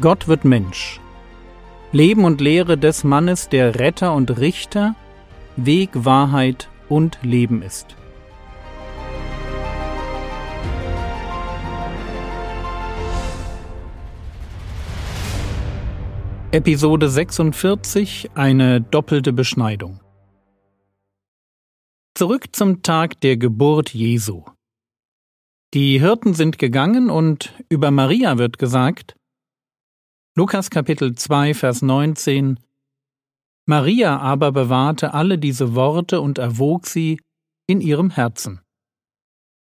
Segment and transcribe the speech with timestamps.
[0.00, 1.00] Gott wird Mensch.
[1.90, 4.94] Leben und Lehre des Mannes, der Retter und Richter,
[5.56, 7.96] Weg, Wahrheit und Leben ist.
[16.52, 19.98] Episode 46 Eine doppelte Beschneidung.
[22.14, 24.44] Zurück zum Tag der Geburt Jesu.
[25.74, 29.17] Die Hirten sind gegangen und über Maria wird gesagt,
[30.38, 32.60] Lukas Kapitel 2, Vers 19
[33.66, 37.18] Maria aber bewahrte alle diese Worte und erwog sie
[37.66, 38.60] in ihrem Herzen.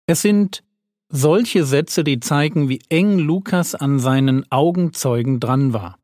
[0.08, 0.66] Es sind
[1.08, 6.00] solche Sätze, die zeigen, wie eng Lukas an seinen Augenzeugen dran war.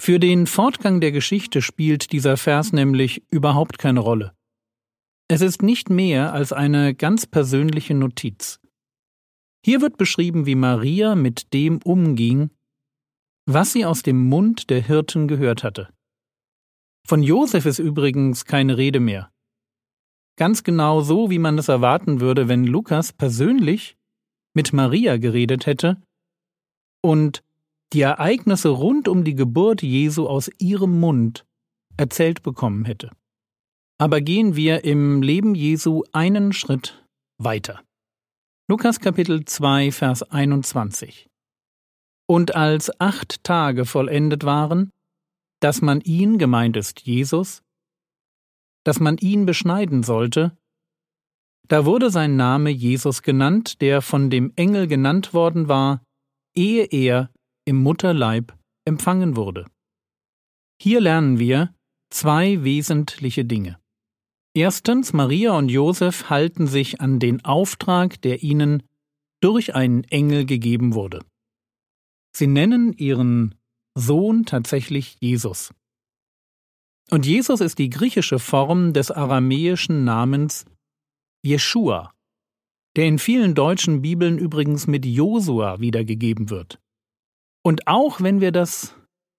[0.00, 4.32] Für den Fortgang der Geschichte spielt dieser Vers nämlich überhaupt keine Rolle.
[5.28, 8.60] Es ist nicht mehr als eine ganz persönliche Notiz.
[9.62, 12.48] Hier wird beschrieben, wie Maria mit dem umging,
[13.46, 15.88] was sie aus dem Mund der Hirten gehört hatte.
[17.06, 19.30] Von Josef ist übrigens keine Rede mehr.
[20.36, 23.96] Ganz genau so, wie man es erwarten würde, wenn Lukas persönlich
[24.54, 26.00] mit Maria geredet hätte
[27.02, 27.42] und
[27.92, 31.44] die Ereignisse rund um die Geburt Jesu aus ihrem Mund
[31.96, 33.12] erzählt bekommen hätte.
[33.98, 37.06] Aber gehen wir im Leben Jesu einen Schritt
[37.38, 37.84] weiter.
[38.68, 41.28] Lukas Kapitel 2, Vers 21.
[42.26, 44.90] Und als acht Tage vollendet waren,
[45.60, 47.62] dass man ihn, gemeint ist Jesus,
[48.84, 50.56] dass man ihn beschneiden sollte,
[51.68, 56.02] da wurde sein Name Jesus genannt, der von dem Engel genannt worden war,
[56.54, 57.30] ehe er
[57.64, 59.64] im Mutterleib empfangen wurde.
[60.80, 61.74] Hier lernen wir
[62.10, 63.78] zwei wesentliche Dinge.
[64.54, 68.82] Erstens, Maria und Josef halten sich an den Auftrag, der ihnen
[69.40, 71.20] durch einen Engel gegeben wurde.
[72.36, 73.54] Sie nennen ihren
[73.96, 75.72] Sohn tatsächlich Jesus.
[77.10, 80.64] Und Jesus ist die griechische Form des aramäischen Namens
[81.44, 82.12] Jeshua,
[82.96, 86.80] der in vielen deutschen Bibeln übrigens mit Josua wiedergegeben wird.
[87.62, 88.96] Und auch wenn wir das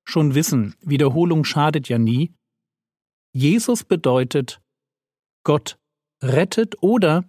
[0.08, 2.34] schon wissen, Wiederholung schadet ja nie,
[3.34, 4.62] Jesus bedeutet
[5.44, 5.78] Gott
[6.24, 7.28] rettet oder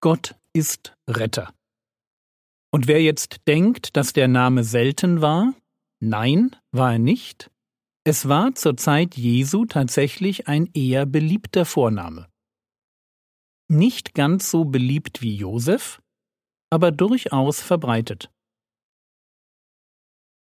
[0.00, 1.54] Gott ist Retter.
[2.72, 5.54] Und wer jetzt denkt, dass der Name selten war,
[6.00, 7.50] nein, war er nicht.
[8.04, 12.28] Es war zur Zeit Jesu tatsächlich ein eher beliebter Vorname.
[13.68, 16.00] Nicht ganz so beliebt wie Josef,
[16.70, 18.30] aber durchaus verbreitet.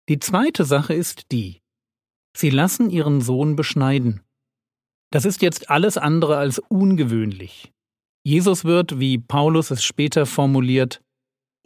[0.09, 1.61] Die zweite Sache ist die.
[2.37, 4.23] Sie lassen ihren Sohn beschneiden.
[5.11, 7.73] Das ist jetzt alles andere als ungewöhnlich.
[8.25, 11.03] Jesus wird, wie Paulus es später formuliert,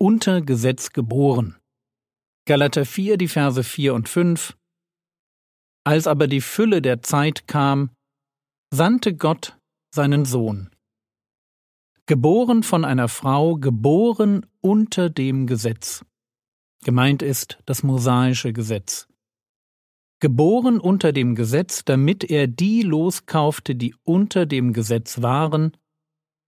[0.02, 1.54] unter Gesetz geboren.
[2.44, 4.56] Galater 4, die Verse 4 und 5.
[5.84, 7.90] Als aber die Fülle der Zeit kam,
[8.74, 9.56] sandte Gott
[9.94, 10.70] seinen Sohn.
[12.06, 16.04] Geboren von einer Frau, geboren unter dem Gesetz.
[16.84, 19.06] Gemeint ist das mosaische Gesetz.
[20.18, 25.76] Geboren unter dem Gesetz, damit er die loskaufte, die unter dem Gesetz waren,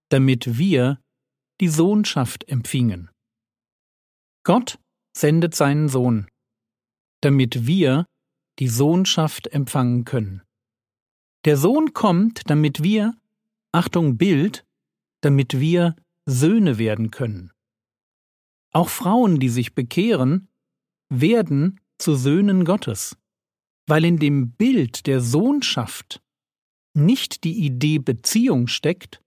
[0.08, 0.98] damit wir
[1.60, 3.13] die Sohnschaft empfingen.
[4.44, 4.78] Gott
[5.16, 6.28] sendet seinen Sohn,
[7.22, 8.06] damit wir
[8.58, 10.42] die Sohnschaft empfangen können.
[11.46, 13.14] Der Sohn kommt, damit wir,
[13.72, 14.64] Achtung Bild,
[15.22, 15.96] damit wir
[16.26, 17.52] Söhne werden können.
[18.72, 20.48] Auch Frauen, die sich bekehren,
[21.08, 23.16] werden zu Söhnen Gottes,
[23.86, 26.22] weil in dem Bild der Sohnschaft
[26.94, 29.22] nicht die Idee Beziehung steckt,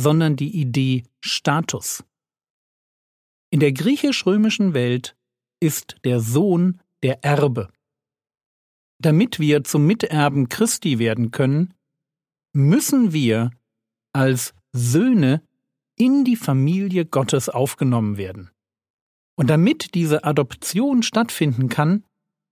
[0.00, 2.04] sondern die Idee Status.
[3.50, 5.16] In der griechisch-römischen Welt
[5.60, 7.68] ist der Sohn der Erbe.
[9.00, 11.74] Damit wir zum Miterben Christi werden können,
[12.52, 13.50] müssen wir
[14.12, 15.42] als Söhne
[15.96, 18.50] in die Familie Gottes aufgenommen werden.
[19.36, 22.04] Und damit diese Adoption stattfinden kann,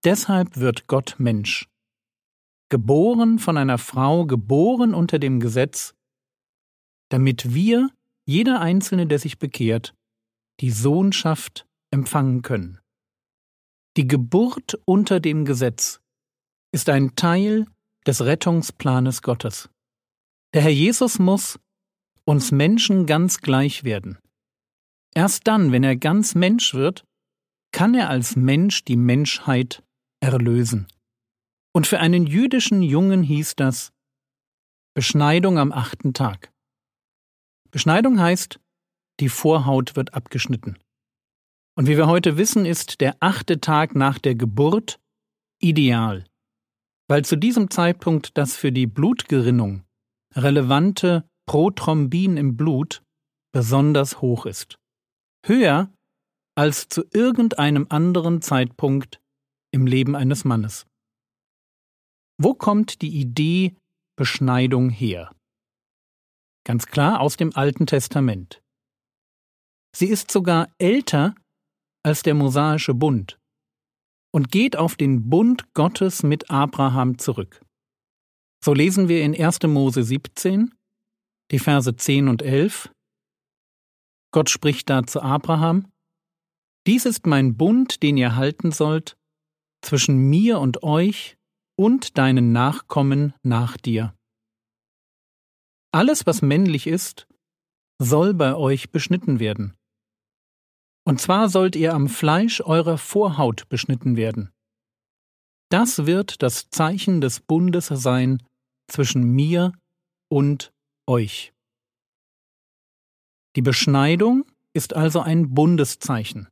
[0.05, 1.69] deshalb wird Gott Mensch.
[2.69, 5.95] Geboren von einer Frau, geboren unter dem Gesetz,
[7.09, 7.91] damit wir,
[8.25, 9.95] jeder Einzelne, der sich bekehrt,
[10.61, 12.81] die Sohnschaft empfangen können.
[13.97, 16.01] Die Geburt unter dem Gesetz
[16.73, 17.67] ist ein Teil
[18.07, 19.71] des Rettungsplanes Gottes.
[20.55, 21.59] Der Herr Jesus muss
[22.25, 24.19] uns Menschen ganz gleich werden.
[25.15, 27.05] Erst dann, wenn er ganz Mensch wird,
[27.73, 29.83] kann er als Mensch die Menschheit
[30.21, 30.87] erlösen.
[31.73, 33.93] Und für einen jüdischen Jungen hieß das
[34.95, 36.53] Beschneidung am achten Tag.
[37.71, 38.61] Beschneidung heißt,
[39.21, 40.79] die Vorhaut wird abgeschnitten.
[41.77, 44.99] Und wie wir heute wissen, ist der achte Tag nach der Geburt
[45.61, 46.25] ideal,
[47.09, 49.85] weil zu diesem Zeitpunkt das für die Blutgerinnung
[50.35, 53.03] relevante Prothrombin im Blut
[53.53, 54.77] besonders hoch ist.
[55.45, 55.93] Höher
[56.57, 59.21] als zu irgendeinem anderen Zeitpunkt
[59.73, 60.87] im Leben eines Mannes.
[62.39, 63.77] Wo kommt die Idee
[64.17, 65.31] Beschneidung her?
[66.65, 68.61] Ganz klar aus dem Alten Testament.
[69.99, 71.35] Sie ist sogar älter
[72.03, 73.39] als der mosaische Bund
[74.31, 77.65] und geht auf den Bund Gottes mit Abraham zurück.
[78.63, 79.63] So lesen wir in 1.
[79.63, 80.75] Mose 17,
[81.51, 82.93] die Verse 10 und 11.
[84.35, 85.91] Gott spricht da zu Abraham,
[86.87, 89.17] Dies ist mein Bund, den ihr halten sollt,
[89.83, 91.39] zwischen mir und euch
[91.75, 94.15] und deinen Nachkommen nach dir.
[95.91, 97.27] Alles, was männlich ist,
[97.99, 99.75] soll bei euch beschnitten werden.
[101.07, 104.51] Und zwar sollt ihr am Fleisch eurer Vorhaut beschnitten werden.
[105.71, 108.43] Das wird das Zeichen des Bundes sein
[108.89, 109.73] zwischen mir
[110.29, 110.73] und
[111.09, 111.53] euch.
[113.55, 114.45] Die Beschneidung
[114.75, 116.49] ist also ein Bundeszeichen.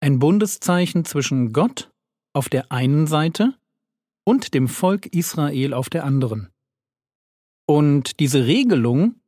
[0.00, 1.90] Ein Bundeszeichen zwischen Gott
[2.32, 3.58] auf der einen Seite
[4.24, 6.48] und dem Volk Israel auf der anderen.
[7.68, 9.20] Und diese Regelung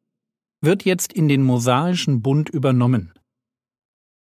[0.63, 3.13] wird jetzt in den mosaischen Bund übernommen.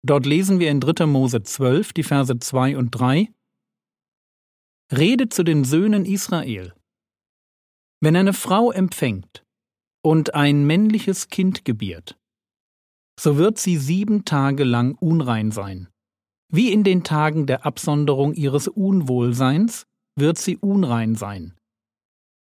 [0.06, 1.06] Dort lesen wir in 3.
[1.06, 3.30] Mose 12, die Verse 2 und 3.
[4.92, 6.74] Rede zu den Söhnen Israel.
[8.01, 9.44] Wenn eine Frau empfängt
[10.01, 12.18] und ein männliches Kind gebiert,
[13.19, 15.90] so wird sie sieben Tage lang unrein sein.
[16.52, 19.86] Wie in den Tagen der Absonderung ihres Unwohlseins
[20.18, 21.57] wird sie unrein sein.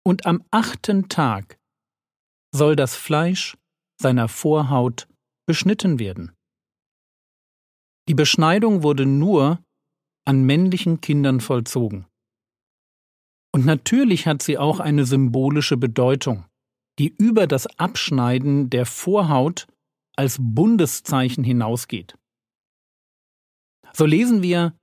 [0.03, 1.57] Und am achten Tag
[2.53, 3.55] soll das Fleisch
[4.01, 5.07] seiner Vorhaut
[5.45, 6.34] beschnitten werden.
[8.07, 9.63] Die Beschneidung wurde nur
[10.25, 12.05] an männlichen Kindern vollzogen.
[13.51, 16.45] Und natürlich hat sie auch eine symbolische Bedeutung,
[16.99, 19.67] die über das Abschneiden der Vorhaut
[20.15, 22.17] als Bundeszeichen hinausgeht.
[23.93, 24.77] So lesen wir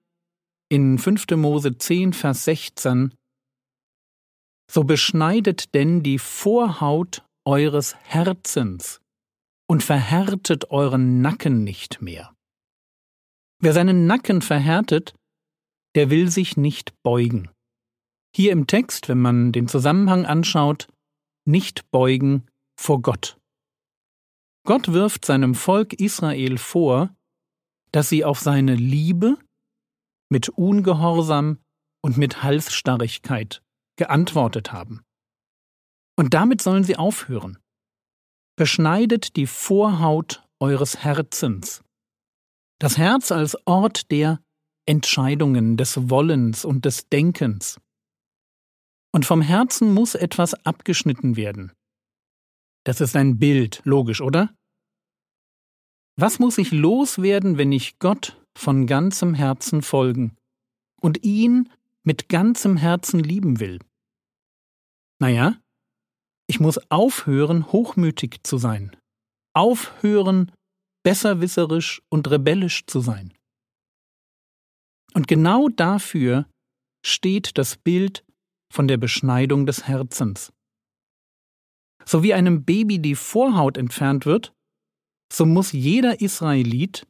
[0.71, 1.27] in 5.
[1.37, 3.15] Mose 10, Vers 16
[4.71, 9.01] So beschneidet denn die Vorhaut eures Herzens
[9.69, 12.35] und verhärtet euren Nacken nicht mehr.
[13.63, 15.15] Wer seinen Nacken verhärtet,
[15.95, 17.49] der will sich nicht beugen.
[18.35, 20.89] Hier im Text, wenn man den Zusammenhang anschaut,
[21.47, 23.39] nicht beugen vor Gott.
[24.67, 27.15] Gott wirft seinem Volk Israel vor,
[27.93, 29.39] dass sie auf seine Liebe
[30.29, 31.59] mit Ungehorsam
[32.03, 33.63] und mit Halsstarrigkeit
[33.97, 35.03] geantwortet haben.
[36.19, 37.59] Und damit sollen sie aufhören.
[38.57, 41.85] Beschneidet die Vorhaut eures Herzens.
[42.83, 44.43] Das Herz als Ort der
[44.87, 47.81] Entscheidungen, des Wollens und des Denkens.
[49.13, 51.71] Und vom Herzen muss etwas abgeschnitten werden.
[52.83, 54.53] Das ist ein Bild, logisch, oder?
[56.17, 60.37] Was muss ich loswerden, wenn ich Gott von ganzem Herzen folgen
[61.01, 61.71] und ihn
[62.03, 63.79] mit ganzem Herzen lieben will?
[65.21, 65.57] Naja,
[66.49, 68.97] ich muss aufhören, hochmütig zu sein,
[69.55, 70.51] aufhören,
[71.03, 73.33] besserwisserisch und rebellisch zu sein.
[75.15, 76.47] Und genau dafür
[77.05, 78.25] steht das Bild
[78.73, 80.53] von der Beschneidung des Herzens.
[82.05, 84.53] So wie einem Baby die Vorhaut entfernt wird,
[85.33, 87.07] so muss jeder Israelit,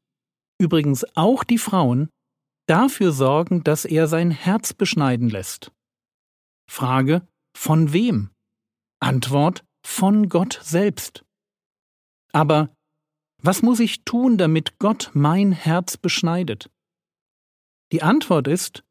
[0.61, 2.09] übrigens auch die Frauen,
[2.69, 5.73] dafür sorgen, dass er sein Herz beschneiden lässt.
[6.71, 8.31] Frage, von wem?
[9.01, 11.25] Antwort, von Gott selbst.
[12.33, 12.75] Aber
[13.43, 16.71] was muss ich tun, damit Gott mein Herz beschneidet?
[17.91, 18.85] Die Antwort ist,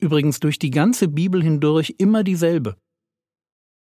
[0.00, 2.76] übrigens durch die ganze Bibel hindurch immer dieselbe.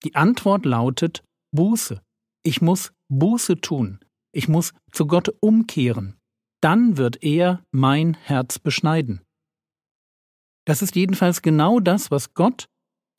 [0.03, 2.01] Die Antwort lautet Buße.
[2.43, 3.99] Ich muss Buße tun.
[4.33, 6.17] Ich muss zu Gott umkehren.
[6.61, 9.21] Dann wird er mein Herz beschneiden.
[10.65, 12.67] Das ist jedenfalls genau das, was Gott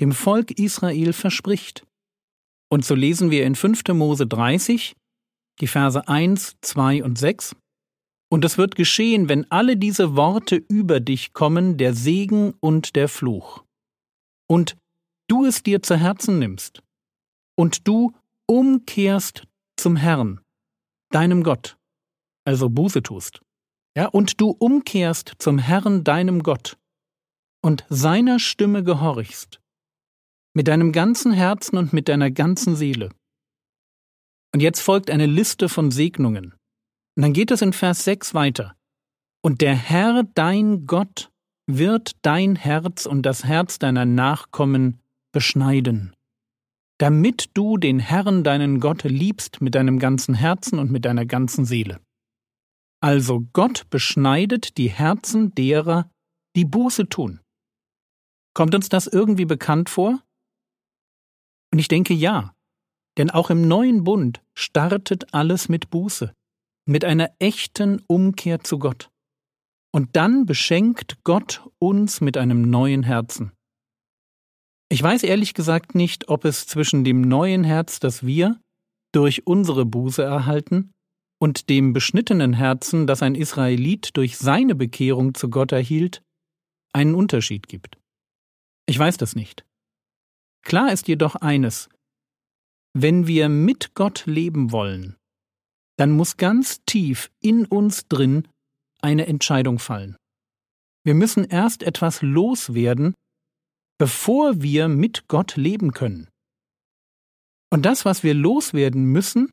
[0.00, 1.86] dem Volk Israel verspricht.
[2.68, 3.84] Und so lesen wir in 5.
[3.88, 4.96] Mose 30,
[5.60, 7.56] die Verse 1, 2 und 6.
[8.30, 13.08] Und es wird geschehen, wenn alle diese Worte über dich kommen, der Segen und der
[13.08, 13.64] Fluch.
[14.48, 14.76] Und
[15.28, 16.82] du es dir zu Herzen nimmst.
[17.56, 18.12] Und du
[18.46, 19.44] umkehrst
[19.76, 20.40] zum Herrn,
[21.10, 21.76] deinem Gott,
[22.44, 23.40] also Buße tust.
[23.96, 26.76] Ja, und du umkehrst zum Herrn, deinem Gott,
[27.62, 29.60] und seiner Stimme gehorchst,
[30.52, 33.10] mit deinem ganzen Herzen und mit deiner ganzen Seele
[34.54, 36.54] und jetzt folgt eine Liste von Segnungen.
[37.16, 38.76] Und dann geht es in Vers 6 weiter.
[39.42, 41.32] Und der Herr dein Gott
[41.66, 45.00] wird dein Herz und das Herz deiner Nachkommen
[45.32, 46.14] beschneiden,
[46.98, 51.64] damit du den Herrn deinen Gott liebst mit deinem ganzen Herzen und mit deiner ganzen
[51.64, 52.00] Seele.
[53.02, 56.08] Also Gott beschneidet die Herzen derer,
[56.54, 57.40] die Buße tun.
[58.54, 60.22] Kommt uns das irgendwie bekannt vor?
[61.72, 62.53] Und ich denke ja,
[63.18, 66.32] denn auch im neuen Bund startet alles mit Buße,
[66.86, 69.10] mit einer echten Umkehr zu Gott.
[69.92, 73.52] Und dann beschenkt Gott uns mit einem neuen Herzen.
[74.90, 78.60] Ich weiß ehrlich gesagt nicht, ob es zwischen dem neuen Herz, das wir
[79.12, 80.90] durch unsere Buße erhalten,
[81.40, 86.22] und dem beschnittenen Herzen, das ein Israelit durch seine Bekehrung zu Gott erhielt,
[86.92, 87.98] einen Unterschied gibt.
[88.86, 89.64] Ich weiß das nicht.
[90.64, 91.88] Klar ist jedoch eines,
[92.94, 95.16] wenn wir mit Gott leben wollen,
[95.98, 98.48] dann muss ganz tief in uns drin
[99.00, 100.16] eine Entscheidung fallen.
[101.04, 103.14] Wir müssen erst etwas loswerden,
[103.98, 106.28] bevor wir mit Gott leben können.
[107.70, 109.50] Und das, was wir loswerden müssen,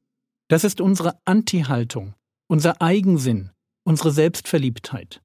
[0.49, 2.13] das ist unsere Anti-Haltung,
[2.47, 3.51] unser Eigensinn,
[3.83, 5.21] unsere Selbstverliebtheit.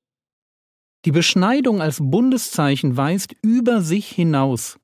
[1.04, 4.78] Die Beschneidung als Bundeszeichen weist über sich hinaus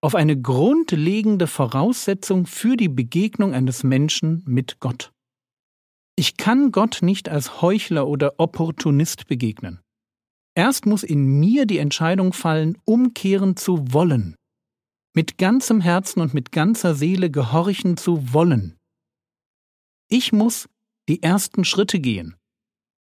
[0.00, 5.12] auf eine grundlegende Voraussetzung für die Begegnung eines Menschen mit Gott.
[6.16, 9.80] Ich kann Gott nicht als Heuchler oder Opportunist begegnen.
[10.54, 14.36] Erst muss in mir die Entscheidung fallen, umkehren zu wollen,
[15.14, 18.76] mit ganzem Herzen und mit ganzer Seele gehorchen zu wollen.
[20.08, 20.68] Ich muss
[21.08, 22.36] die ersten Schritte gehen.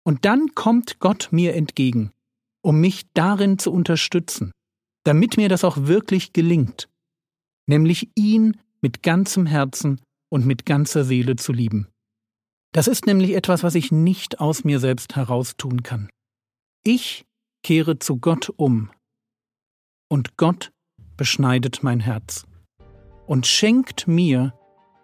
[0.04, 2.12] Und dann kommt Gott mir entgegen,
[2.62, 4.52] um mich darin zu unterstützen,
[5.04, 6.87] damit mir das auch wirklich gelingt,
[7.68, 11.88] nämlich ihn mit ganzem Herzen und mit ganzer Seele zu lieben.
[12.72, 16.08] Das ist nämlich etwas, was ich nicht aus mir selbst heraus tun kann.
[16.84, 17.24] Ich
[17.62, 18.90] kehre zu Gott um,
[20.08, 20.72] und Gott
[21.16, 22.46] beschneidet mein Herz
[23.26, 24.54] und schenkt mir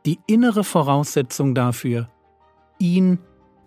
[0.06, 2.10] die innere Voraussetzung dafür,
[2.78, 3.18] ihn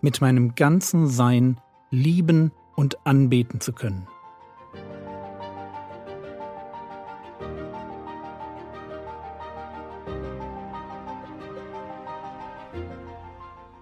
[0.01, 1.59] mit meinem ganzen Sein
[1.91, 4.07] lieben und anbeten zu können.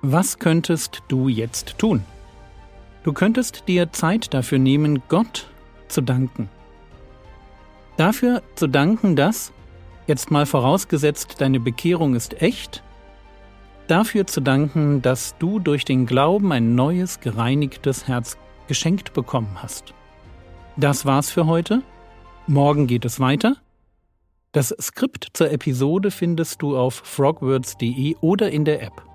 [0.07, 2.03] Was könntest du jetzt tun?
[3.03, 5.47] Du könntest dir Zeit dafür nehmen, Gott
[5.87, 6.47] zu danken.
[7.97, 9.51] Dafür zu danken, dass,
[10.07, 12.83] Jetzt mal vorausgesetzt, deine Bekehrung ist echt,
[13.87, 19.95] dafür zu danken, dass du durch den Glauben ein neues, gereinigtes Herz geschenkt bekommen hast.
[20.77, 21.81] Das war's für heute.
[22.45, 23.57] Morgen geht es weiter.
[24.51, 29.14] Das Skript zur Episode findest du auf frogwords.de oder in der App.